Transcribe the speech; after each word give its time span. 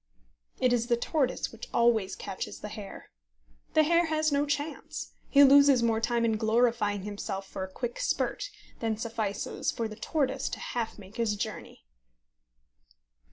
It 0.59 0.73
is 0.73 0.87
the 0.87 0.97
tortoise 0.97 1.51
which 1.51 1.67
always 1.71 2.15
catches 2.15 2.59
the 2.61 2.69
hare. 2.69 3.11
The 3.75 3.83
hare 3.83 4.07
has 4.07 4.31
no 4.31 4.47
chance. 4.47 5.11
He 5.29 5.43
loses 5.43 5.83
more 5.83 5.99
time 6.01 6.25
in 6.25 6.37
glorifying 6.37 7.03
himself 7.03 7.45
for 7.45 7.63
a 7.63 7.69
quick 7.71 7.99
spurt 7.99 8.49
than 8.79 8.97
suffices 8.97 9.69
for 9.71 9.87
the 9.87 9.95
tortoise 9.95 10.49
to 10.49 10.57
make 10.57 10.63
half 10.73 10.97
his 11.17 11.35
journey. 11.35 11.85